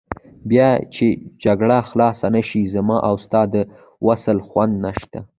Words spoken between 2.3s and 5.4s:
نه شي، زما او ستا د وصال خوند نشته.